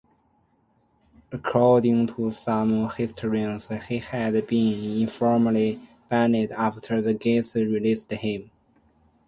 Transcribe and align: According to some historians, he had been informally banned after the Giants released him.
According 1.31 2.07
to 2.15 2.31
some 2.31 2.89
historians, 2.89 3.67
he 3.87 3.99
had 3.99 4.47
been 4.47 4.99
informally 5.01 5.79
banned 6.09 6.51
after 6.53 7.03
the 7.03 7.13
Giants 7.13 7.53
released 7.55 8.09
him. 8.09 8.49